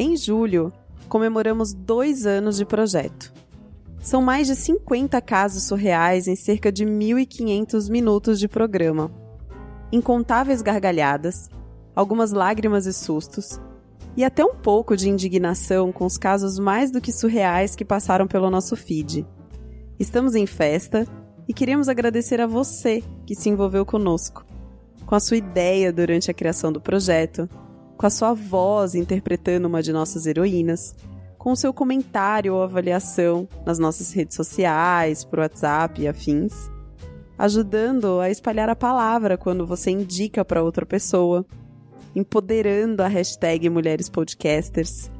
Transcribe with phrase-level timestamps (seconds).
[0.00, 0.72] Em julho,
[1.08, 3.34] comemoramos dois anos de projeto.
[4.00, 9.10] São mais de 50 casos surreais em cerca de 1.500 minutos de programa.
[9.90, 11.50] Incontáveis gargalhadas,
[11.96, 13.60] algumas lágrimas e sustos,
[14.16, 18.28] e até um pouco de indignação com os casos mais do que surreais que passaram
[18.28, 19.26] pelo nosso feed.
[19.98, 21.08] Estamos em festa
[21.48, 24.46] e queremos agradecer a você que se envolveu conosco,
[25.04, 27.48] com a sua ideia durante a criação do projeto,
[27.98, 30.94] com a sua voz interpretando uma de nossas heroínas,
[31.36, 36.70] com o seu comentário ou avaliação nas nossas redes sociais, por WhatsApp e afins,
[37.36, 41.44] ajudando a espalhar a palavra quando você indica para outra pessoa,
[42.14, 45.10] empoderando a hashtag Mulheres Podcasters,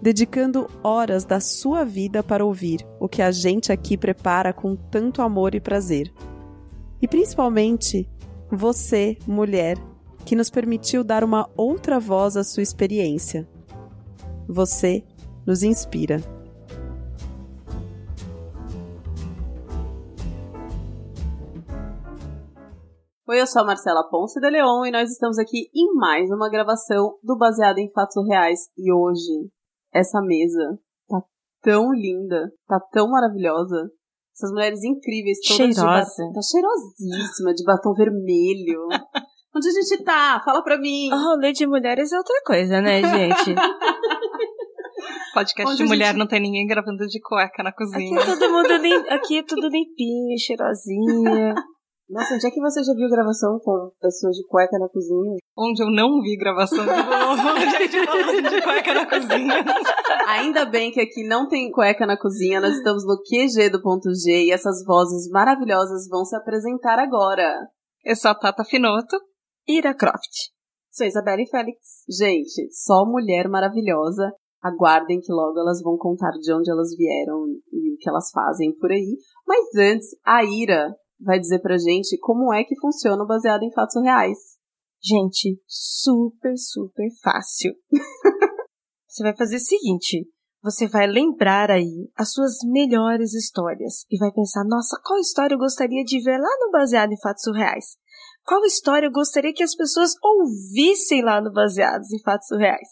[0.00, 5.20] dedicando horas da sua vida para ouvir o que a gente aqui prepara com tanto
[5.20, 6.10] amor e prazer.
[7.00, 8.08] E principalmente,
[8.50, 9.76] você, mulher,
[10.26, 13.48] que nos permitiu dar uma outra voz à sua experiência.
[14.48, 15.04] Você
[15.46, 16.16] nos inspira.
[23.28, 26.50] Oi, eu sou a Marcela Ponce de Leon e nós estamos aqui em mais uma
[26.50, 28.58] gravação do Baseado em Fatos Reais.
[28.76, 29.48] E hoje,
[29.94, 30.76] essa mesa
[31.08, 31.22] tá
[31.62, 33.90] tão linda, tá tão maravilhosa.
[34.34, 35.80] Essas mulheres incríveis, todas Cheirosa.
[35.80, 38.88] de batom, tá cheirosíssima, de batom vermelho.
[39.56, 40.40] Onde a gente tá?
[40.44, 41.08] Fala pra mim.
[41.12, 43.54] O rolê de mulheres é outra coisa, né, gente?
[45.34, 48.20] Podcast Onde de mulher gente- não tem ninguém gravando de cueca na Aqui cozinha.
[48.20, 48.96] é todo mundo lim...
[49.08, 51.54] aqui é tudo limpinho, cheirosinha.
[52.08, 55.36] Nossa, onde é que você já viu gravação com pessoas de cueca na cozinha?
[55.58, 56.86] Onde eu não vi gravação de
[58.06, 59.64] falando de cueca na cozinha.
[60.28, 64.08] Ainda bem que aqui não tem cueca na cozinha, nós estamos no QG do ponto
[64.14, 67.58] G e essas vozes maravilhosas vão se apresentar agora.
[68.04, 69.16] Eu sou a Tata Finoto.
[69.68, 70.52] Ira Croft.
[70.92, 72.04] Sou Isabelle Félix.
[72.08, 74.30] Gente, só mulher maravilhosa.
[74.62, 78.72] Aguardem que logo elas vão contar de onde elas vieram e o que elas fazem
[78.78, 79.16] por aí.
[79.46, 83.72] Mas antes, a Ira vai dizer pra gente como é que funciona o baseado em
[83.72, 84.38] fatos reais.
[85.02, 87.74] Gente, super, super fácil.
[89.06, 90.28] você vai fazer o seguinte:
[90.62, 95.58] você vai lembrar aí as suas melhores histórias e vai pensar, nossa, qual história eu
[95.58, 97.96] gostaria de ver lá no Baseado em Fatos Surreais?
[98.46, 102.88] Qual história eu gostaria que as pessoas ouvissem lá no Baseados em Fatos Surreais?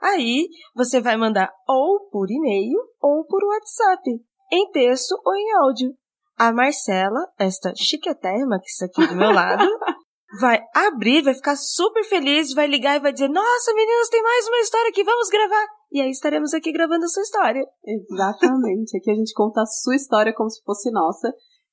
[0.00, 4.02] Aí você vai mandar ou por e-mail ou por WhatsApp,
[4.50, 5.92] em texto ou em áudio.
[6.38, 9.62] A Marcela, esta chiquetérrima que está aqui do meu lado,
[10.40, 14.48] vai abrir, vai ficar super feliz, vai ligar e vai dizer: Nossa, meninas, tem mais
[14.48, 15.66] uma história aqui, vamos gravar.
[15.92, 17.62] E aí estaremos aqui gravando a sua história.
[17.84, 18.96] Exatamente.
[18.96, 21.30] Aqui a gente conta a sua história como se fosse nossa.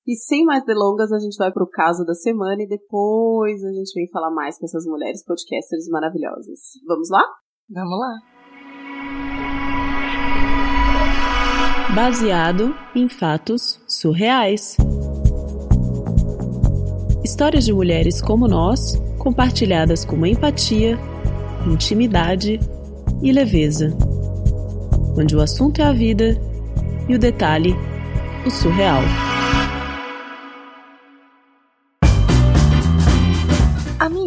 [0.08, 3.94] E sem mais delongas, a gente vai pro caso da semana e depois a gente
[3.94, 6.60] vem falar mais com essas mulheres podcasters maravilhosas.
[6.88, 7.24] Vamos lá?
[7.70, 8.14] Vamos lá.
[11.94, 14.78] Baseado em fatos surreais.
[17.22, 20.98] Histórias de mulheres como nós, compartilhadas com empatia,
[21.70, 22.62] intimidade
[23.22, 23.90] e leveza.
[25.20, 26.40] Onde o assunto é a vida
[27.10, 27.76] e o detalhe,
[28.46, 29.02] o surreal.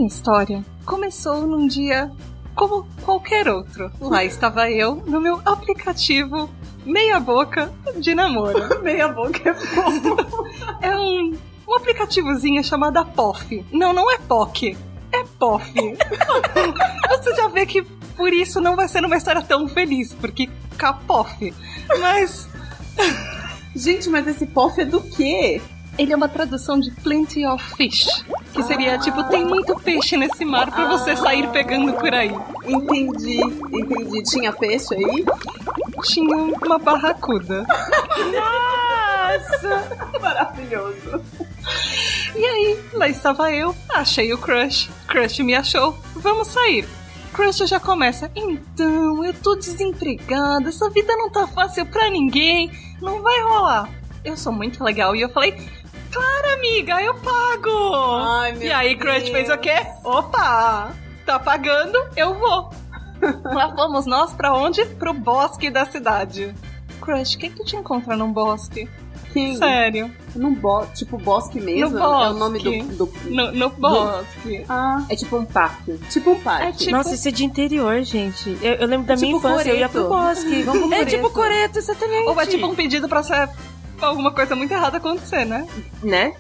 [0.01, 2.11] Minha história começou num dia
[2.55, 3.93] como qualquer outro.
[4.01, 6.49] Lá estava eu no meu aplicativo
[6.87, 8.59] meia boca de namoro.
[8.83, 10.17] Meia boca é bom.
[10.81, 11.37] É um,
[11.69, 13.63] um aplicativozinho chamado POF.
[13.71, 14.75] Não, não é POC.
[15.13, 15.71] É POF.
[17.11, 17.83] Você já vê que
[18.17, 21.55] por isso não vai ser uma história tão feliz, porque capof.
[22.01, 22.49] Mas
[23.77, 25.61] Gente, mas esse pof é do quê?
[26.01, 28.25] Ele é uma tradução de plenty of fish.
[28.55, 32.35] Que seria tipo, tem muito peixe nesse mar pra você sair pegando por aí.
[32.65, 33.39] Entendi,
[33.71, 34.23] entendi.
[34.23, 35.27] Tinha peixe aí?
[36.05, 37.67] Tinha uma barracuda.
[40.21, 41.23] Maravilhoso.
[42.35, 44.89] E aí, lá estava eu, achei o crush.
[45.07, 46.89] Crush me achou, vamos sair.
[47.35, 52.71] Crush já começa, então, eu tô desempregada, essa vida não tá fácil pra ninguém,
[53.03, 54.01] não vai rolar.
[54.25, 55.55] Eu sou muito legal e eu falei,
[56.13, 58.15] claro, amiga, eu pago.
[58.25, 59.31] Ai, meu e aí, Crush Deus.
[59.31, 59.75] fez o quê?
[60.05, 60.93] Opa,
[61.27, 62.71] tá pagando, eu vou.
[63.45, 64.85] Lá fomos nós pra onde?
[64.85, 66.55] Pro bosque da cidade.
[67.01, 68.89] Crush, quem que te encontra num bosque?
[69.33, 69.55] Quem?
[69.57, 70.85] Sério, Num bo...
[70.87, 71.91] Tipo bosque mesmo?
[71.97, 72.83] No É o nome bosque.
[72.97, 73.07] do...
[73.07, 73.13] do...
[73.31, 74.65] no, no bosque.
[74.69, 75.97] Ah, é tipo um parque.
[76.11, 76.65] Tipo um parque.
[76.67, 78.59] É tipo- Nossa, isso é de interior, gente.
[78.61, 80.25] Eu, eu lembro da É minha tipo infância, eu ia pro coreto.
[80.35, 80.63] bosque.
[80.65, 81.11] Vamos pro é coreto.
[81.17, 82.29] tipo coreto, exatamente.
[82.29, 83.49] Ou é tipo um pedido pra ser
[84.07, 85.67] alguma coisa muito errada acontecer, né?
[86.03, 86.35] Né?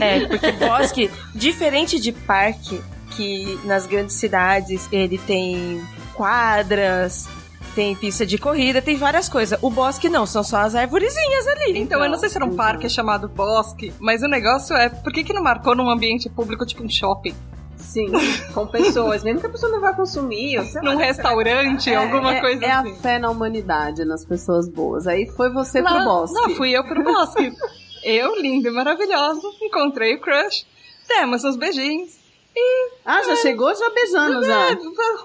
[0.00, 2.80] É, porque bosque, diferente de parque,
[3.10, 5.80] que nas grandes cidades ele tem
[6.14, 7.28] quadras,
[7.74, 9.58] tem pista de corrida, tem várias coisas.
[9.62, 11.78] O bosque não, são só as arvorezinhas ali.
[11.78, 15.12] Então, eu não sei se era um parque chamado Bosque, mas o negócio é, por
[15.12, 17.34] que que não marcou num ambiente público, tipo um shopping?
[17.82, 18.06] Sim,
[18.54, 19.22] com pessoas.
[19.22, 22.40] Mesmo que a pessoa não vá consumir, ou sei lá, Num restaurante, É, alguma é-
[22.40, 22.92] coisa é assim.
[22.92, 25.06] a fé na humanidade, nas pessoas boas.
[25.06, 26.34] Aí foi você Não, pro bosque.
[26.34, 27.52] Não, fui eu pro bosque.
[28.04, 30.66] eu, linda e maravilhosa, encontrei o crush,
[31.08, 32.20] demos uns beijinhos.
[33.04, 34.70] Ah, já chegou já beijando já.
[34.72, 34.76] É,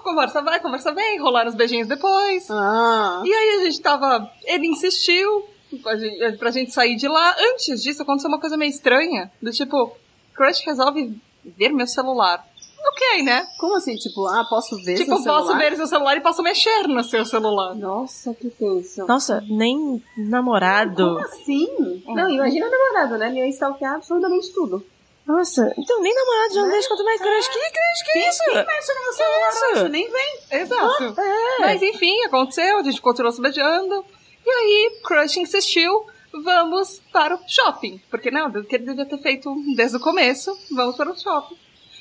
[0.02, 2.50] conversa vai, conversa vem, rolaram os beijinhos depois.
[2.50, 4.30] Ah, E aí a gente tava.
[4.44, 5.44] Ele insistiu
[5.82, 7.36] pra gente, pra gente sair de lá.
[7.52, 9.30] Antes disso, aconteceu uma coisa meio estranha.
[9.42, 9.94] Do tipo,
[10.34, 11.20] Crush resolve
[11.56, 12.44] ver meu celular.
[12.86, 13.46] Ok, né?
[13.58, 13.96] como assim?
[13.96, 15.42] Tipo, ah, posso ver tipo, seu celular?
[15.42, 17.74] posso ver seu celular e posso mexer no seu celular.
[17.74, 19.06] Nossa, que tenso.
[19.06, 21.18] Nossa, nem namorado.
[21.18, 21.68] Assim?
[22.06, 23.28] Não, imagina namorado, né?
[23.28, 24.84] Ele ia stalkear absolutamente tudo.
[25.26, 27.48] Nossa, então nem namorado já não deixa quanto mais crush.
[27.48, 28.42] Que crush, que isso?
[28.54, 29.64] Mexe no meu celular isso?
[29.66, 30.38] hoje, nem vem.
[30.52, 31.14] Exato.
[31.60, 34.04] Mas enfim, aconteceu, a gente continuou se beijando.
[34.46, 38.00] E aí, Crush insistiu, vamos para o shopping.
[38.10, 41.56] Porque que ele devia ter feito desde o começo, vamos para o shopping.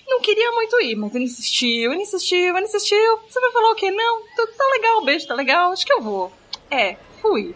[0.08, 3.20] Não queria muito ir, mas ele insistiu, ele insistiu, ele insistiu.
[3.28, 3.92] Você vai falar o quê?
[3.92, 6.32] Não, tá, tá legal o beijo, tá legal, acho que eu vou.
[6.72, 7.54] É, fui.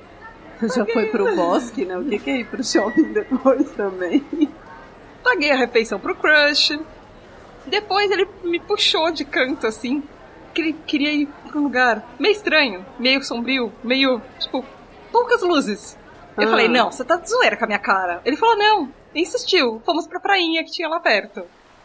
[0.61, 1.97] Já foi pro bosque, né?
[1.97, 4.23] O que, que é ir pro shopping depois também?
[5.23, 6.77] Paguei a refeição pro Crush.
[7.65, 10.03] Depois ele me puxou de canto, assim.
[10.53, 14.65] Que ele queria ir pra um lugar meio estranho, meio sombrio, meio, tipo,
[15.11, 15.97] poucas luzes.
[16.37, 16.51] Eu Ah.
[16.51, 18.21] falei, não, você tá de zoeira com a minha cara.
[18.25, 18.89] Ele falou, não.
[19.13, 19.81] E insistiu.
[19.85, 21.43] Fomos pra prainha que tinha lá perto.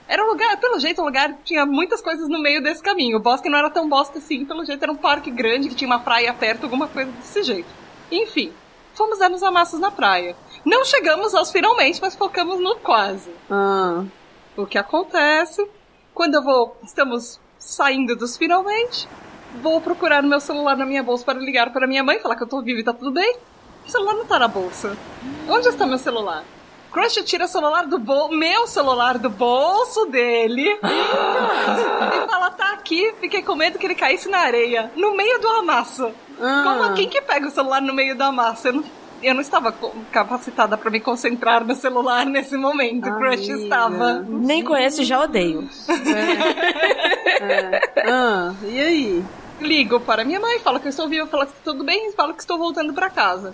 [0.08, 3.16] Era um lugar, pelo jeito, um lugar que tinha muitas coisas no meio desse caminho.
[3.16, 5.88] O bosque não era tão bosque assim, pelo jeito era um parque grande que tinha
[5.90, 7.68] uma praia perto, alguma coisa desse jeito.
[8.12, 8.52] Enfim,
[8.94, 10.36] fomos dar nos amassos na praia.
[10.64, 13.30] Não chegamos aos finalmente, mas focamos no quase.
[13.50, 14.04] Ah,
[14.56, 15.68] O que acontece
[16.14, 16.76] quando eu vou.
[16.84, 19.08] Estamos saindo dos finalmente.
[19.60, 22.42] Vou procurar no meu celular na minha bolsa para ligar para minha mãe, falar que
[22.44, 23.36] eu tô viva e tá tudo bem.
[23.86, 24.96] O celular não tá na bolsa.
[25.48, 26.42] Onde está meu celular?
[26.92, 30.66] Crush tira o celular do bolso, meu celular do bolso dele.
[30.80, 35.48] e fala, tá aqui, fiquei com medo que ele caísse na areia, no meio do
[35.48, 36.10] amasso.
[36.40, 36.62] ah.
[36.64, 38.68] Como quem que pega o celular no meio da massa?
[38.68, 38.84] Eu não,
[39.22, 39.74] eu não estava
[40.10, 43.08] capacitada para me concentrar no celular nesse momento.
[43.10, 43.62] O Crush Amiga.
[43.64, 44.14] estava.
[44.28, 45.68] Nem conheço e já odeio.
[47.40, 48.10] É.
[48.10, 49.24] Ah, e aí?
[49.60, 52.34] Ligo para minha mãe, falo que eu estou viva, falo que tudo bem e falo
[52.34, 53.52] que estou voltando para casa.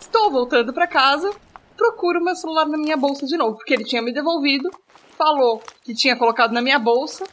[0.00, 1.32] Estou voltando para casa,
[1.76, 4.68] procuro meu celular na minha bolsa de novo, porque ele tinha me devolvido,
[5.16, 7.24] falou que tinha colocado na minha bolsa.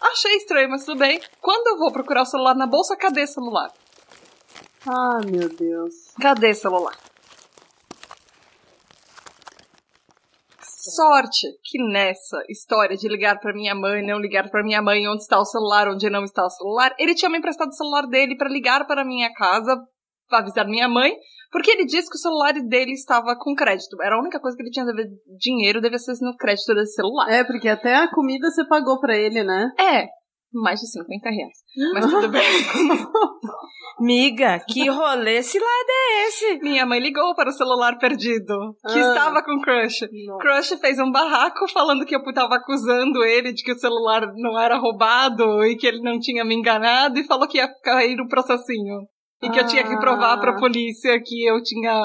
[0.00, 1.20] Achei estranho, mas tudo bem.
[1.40, 3.70] Quando eu vou procurar o celular na bolsa, cadê celular?
[4.86, 6.14] Ah, meu Deus.
[6.20, 6.96] Cadê celular?
[10.82, 15.22] Sorte que nessa história de ligar pra minha mãe, não ligar pra minha mãe, onde
[15.22, 18.36] está o celular, onde não está o celular, ele tinha me emprestado o celular dele
[18.36, 19.76] pra ligar para minha casa,
[20.28, 21.12] pra avisar minha mãe,
[21.50, 24.00] porque ele disse que o celular dele estava com crédito.
[24.00, 27.28] Era a única coisa que ele tinha de dinheiro, devia ser no crédito desse celular.
[27.30, 29.70] É, porque até a comida você pagou pra ele, né?
[29.78, 30.06] É,
[30.52, 31.58] mais de 50 reais.
[31.94, 32.42] Mas tudo bem.
[34.00, 36.58] Miga, que rolê cilada é esse?
[36.62, 39.08] Minha mãe ligou para o celular perdido, que Ah.
[39.08, 40.06] estava com Crush.
[40.40, 44.58] Crush fez um barraco falando que eu tava acusando ele de que o celular não
[44.58, 48.26] era roubado e que ele não tinha me enganado e falou que ia cair um
[48.28, 49.00] processinho.
[49.42, 50.56] E que eu tinha que provar pra Ah.
[50.58, 52.00] polícia que eu tinha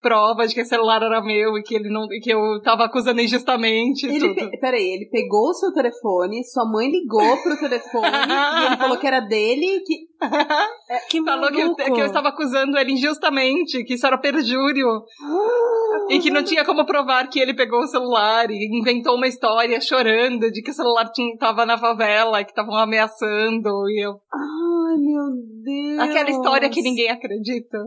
[0.00, 3.20] prova de que o celular era meu e que ele não que eu tava acusando
[3.20, 4.34] injustamente Ele, tudo.
[4.50, 8.06] pe- peraí, ele pegou o seu telefone, sua mãe ligou pro telefone
[8.62, 10.06] e ele falou que era dele, que...
[11.10, 14.86] Que Falou que eu, que eu estava acusando ele injustamente, que isso era perjúrio.
[16.08, 19.80] E que não tinha como provar que ele pegou o celular e inventou uma história
[19.80, 23.68] chorando de que o celular tinha, tava na favela, que estavam ameaçando.
[23.90, 24.12] E eu...
[24.32, 25.24] Ai, meu
[25.64, 25.98] Deus.
[25.98, 27.78] Aquela história que ninguém acredita.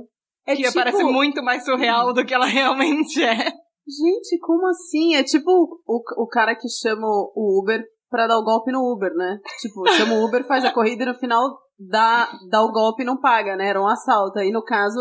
[0.51, 3.35] É que tipo- parece muito mais surreal do que ela realmente é.
[3.35, 5.15] Gente, como assim?
[5.15, 5.49] É tipo
[5.87, 9.39] o, o cara que chama o Uber pra dar o golpe no Uber, né?
[9.61, 13.05] Tipo, chama o Uber, faz a corrida e no final dá, dá o golpe e
[13.05, 13.67] não paga, né?
[13.67, 14.39] Era um assalto.
[14.39, 14.99] Aí, no caso,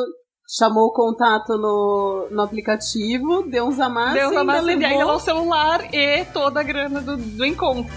[0.57, 5.01] chamou o contato no, no aplicativo, deu uns amassos Deu e uma ainda e levou...
[5.01, 7.93] ainda o celular e toda a grana do, do encontro.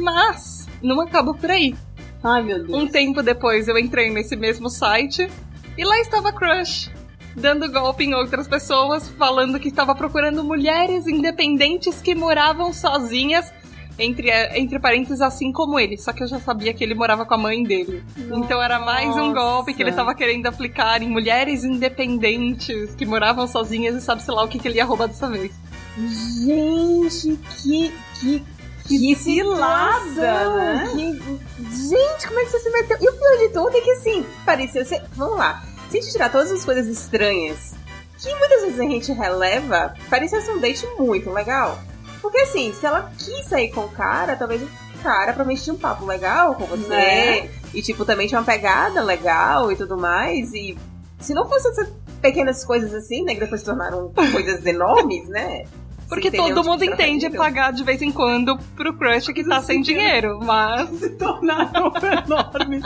[0.00, 1.74] Mas não acaba por aí.
[2.22, 2.82] Ai, meu Deus.
[2.82, 5.28] Um tempo depois eu entrei nesse mesmo site
[5.76, 6.90] e lá estava Crush,
[7.34, 13.52] dando golpe em outras pessoas, falando que estava procurando mulheres independentes que moravam sozinhas
[13.98, 15.96] entre, entre parênteses, assim como ele.
[15.96, 18.02] Só que eu já sabia que ele morava com a mãe dele.
[18.16, 23.46] Então era mais um golpe que ele tava querendo aplicar em mulheres independentes que moravam
[23.46, 25.52] sozinhas e sabe-se lá o que, que ele ia roubar dessa vez.
[25.96, 27.92] Gente, que.
[28.20, 28.59] que
[28.98, 30.90] que cilada, né?
[30.92, 31.88] Que...
[31.88, 32.96] Gente, como é que você se meteu?
[33.00, 35.02] E o pior de tudo é que assim, parecia ser.
[35.16, 35.62] Vamos lá.
[35.90, 37.74] Se a gente tirar todas as coisas estranhas
[38.18, 41.78] que muitas vezes a gente releva, parecia ser um date muito legal.
[42.20, 44.68] Porque assim, se ela quis sair com o cara, talvez o
[45.02, 46.88] cara provavelmente tinha um papo legal com você.
[46.88, 47.50] Né?
[47.72, 50.52] E tipo, também tinha uma pegada legal e tudo mais.
[50.52, 50.76] E
[51.18, 51.88] se não fosse essas
[52.20, 53.34] pequenas coisas assim, né?
[53.34, 55.64] Que depois se tornaram coisas enormes, né?
[56.10, 60.40] Porque todo mundo entende pagar de vez em quando pro crush que tá sem dinheiro,
[60.42, 60.90] mas.
[60.98, 61.92] Se tornaram
[62.26, 62.82] enormes.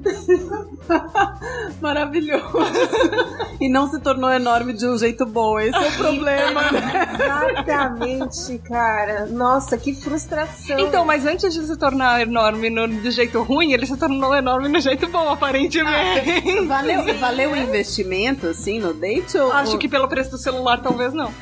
[1.80, 2.58] Maravilhoso.
[3.60, 5.58] E não se tornou enorme de um jeito bom.
[5.58, 7.10] Esse é o problema, né?
[7.14, 9.26] Exatamente, cara.
[9.26, 10.78] Nossa, que frustração.
[10.78, 14.68] Então, mas antes de se tornar enorme no, de jeito ruim, ele se tornou enorme
[14.68, 15.90] no jeito bom, aparentemente.
[15.90, 19.36] Ah, valeu, valeu o investimento, assim, no date?
[19.38, 21.32] Ou, Acho que pelo preço do celular, talvez não.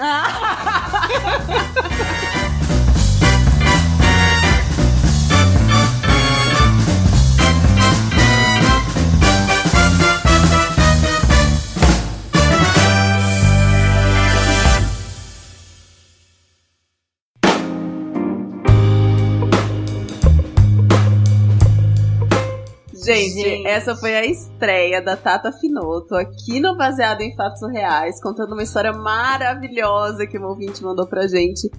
[23.08, 28.20] Gente, Gente, essa foi a estreia da Tata Finoto aqui no Baseado em Fatos Reais,
[28.22, 31.70] contando uma história maravilhosa que o ouvinte mandou pra gente.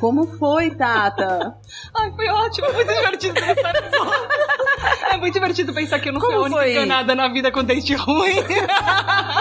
[0.00, 1.54] Como foi, Tata?
[1.94, 3.72] Ai, foi ótimo, muito divertido pensar
[5.12, 7.62] É muito divertido pensar que eu não Como fui a única enganada na vida com
[7.62, 8.36] dente ruim.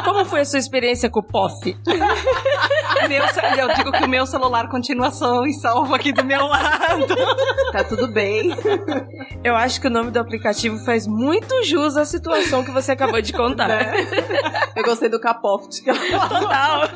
[0.04, 1.77] Como foi a sua experiência com o POF?
[3.08, 3.24] meu,
[3.58, 5.10] eu digo que o meu celular continua
[5.48, 7.16] e salvo aqui do meu lado.
[7.72, 8.50] Tá tudo bem.
[9.44, 13.22] Eu acho que o nome do aplicativo faz muito jus à situação que você acabou
[13.22, 13.68] de contar.
[13.68, 13.94] Né?
[14.76, 15.84] Eu gostei do Capoft.
[15.84, 16.90] Total.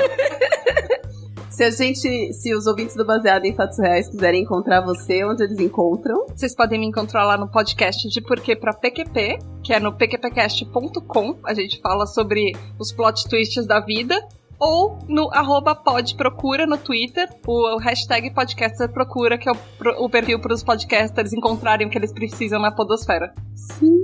[1.49, 5.43] Se a gente, se os ouvintes do Baseado em Fatos Reais quiserem encontrar você, onde
[5.43, 6.25] eles encontram?
[6.27, 11.39] Vocês podem me encontrar lá no podcast de Porquê pra PQP, que é no pqpcast.com.
[11.45, 14.17] A gente fala sobre os plot twists da vida
[14.61, 20.39] ou no arroba podprocura no Twitter, o, hashtag podcaster procura, que é o, o perfil
[20.39, 23.33] para os podcasters encontrarem o que eles precisam na podosfera.
[23.55, 23.99] Sim,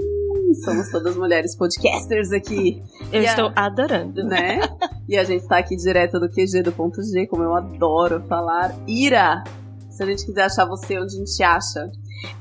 [0.66, 2.82] somos todas mulheres podcasters aqui.
[3.14, 3.68] Eu e estou a...
[3.68, 4.24] adorando.
[4.24, 4.60] Né?
[5.08, 8.76] E a gente está aqui direto do QG do ponto G, como eu adoro falar.
[8.88, 9.44] Ira!
[9.92, 11.92] Se a gente quiser achar você, onde a gente acha?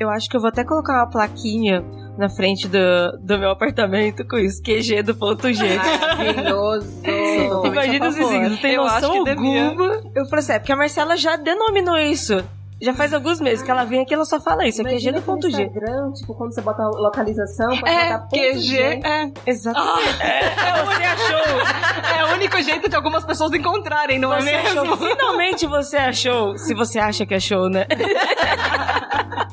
[0.00, 1.84] Eu acho que eu vou até colocar uma plaquinha
[2.16, 2.78] na frente do,
[3.20, 5.76] do meu apartamento com isso, QG do ponto G.
[5.76, 7.02] Maravilhoso!
[7.66, 9.34] Imagina assim, não tem eu noção alguma.
[9.34, 10.02] Devia.
[10.14, 12.42] Eu falei assim, é porque a Marcela já denominou isso.
[12.80, 14.82] Já faz alguns meses que ela vem aqui, ela só fala isso.
[14.82, 15.62] É QG do ponto G.
[15.62, 18.78] Instagram, tipo, quando você bota localização, pode é, botar ponto QG, G.
[18.78, 19.32] é.
[19.46, 20.20] Exatamente.
[20.20, 22.18] Ah, é, é, você achou.
[22.18, 24.92] É o único jeito de algumas pessoas encontrarem, não é você é mesmo?
[24.92, 25.08] Achou.
[25.08, 26.58] Finalmente você achou.
[26.58, 27.86] Se você acha que achou, né?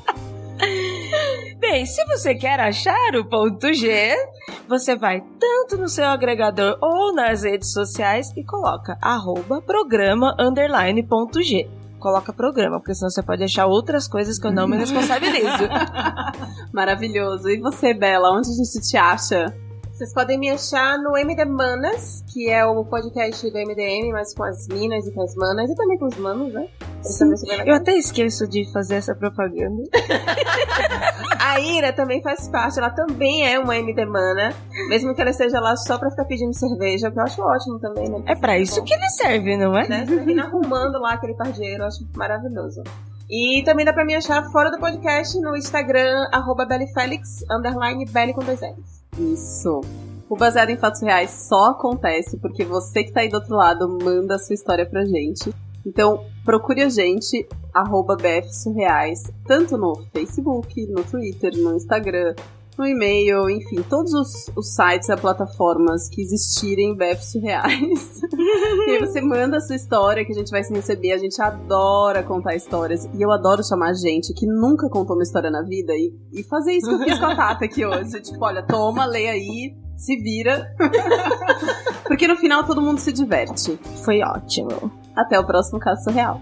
[1.84, 4.16] Bem, se você quer achar o ponto G,
[4.70, 11.04] você vai tanto no seu agregador ou nas redes sociais e coloca arroba programa underline
[11.04, 11.70] ponto G.
[12.00, 15.68] Coloca programa, porque senão você pode achar outras coisas que eu não me responsabilizo.
[16.72, 17.50] Maravilhoso.
[17.50, 19.54] E você, Bela, onde a gente te acha?
[20.04, 24.44] Vocês podem me achar no MD Manas, que é o podcast do MDM, mas com
[24.44, 26.68] as minas e com as manas, e também com os manos, né?
[27.02, 27.32] Sim,
[27.66, 29.82] eu até esqueço de fazer essa propaganda.
[31.40, 34.54] a Ira também faz parte, ela também é uma MD Mana,
[34.90, 38.10] mesmo que ela esteja lá só pra ficar pedindo cerveja, que eu acho ótimo também,
[38.10, 38.22] né?
[38.26, 39.88] É pra isso que ele serve, não é?
[39.88, 40.06] Né?
[40.06, 42.84] Tá arrumando lá aquele pardieiro, eu acho maravilhoso.
[43.30, 46.68] E também dá pra me achar fora do podcast no Instagram, arroba
[47.50, 49.03] underline Belly com dois L's.
[49.18, 49.82] Isso.
[50.30, 53.88] O Baseado em Fatos Reais só acontece porque você que tá aí do outro lado
[54.02, 55.54] manda a sua história pra gente.
[55.86, 62.34] Então, procure a gente, arroba BF Surreais, tanto no Facebook, no Twitter, no Instagram,
[62.78, 68.22] no e-mail, enfim, todos os, os sites e plataformas que existirem BF Surreais.
[68.88, 71.12] e aí você manda a sua história que a gente vai se receber.
[71.12, 73.06] A gente adora contar histórias.
[73.14, 76.74] E eu adoro chamar gente que nunca contou uma história na vida e, e fazer
[76.74, 78.22] isso que eu fiz com a Tata aqui hoje.
[78.24, 80.74] Tipo, olha, toma, lê aí, se vira.
[82.08, 83.78] Porque no final todo mundo se diverte.
[84.04, 84.92] Foi ótimo.
[85.16, 86.42] Até o próximo caso surreal.